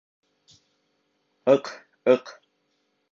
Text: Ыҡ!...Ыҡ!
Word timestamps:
Ыҡ!...Ыҡ! 1.55 2.33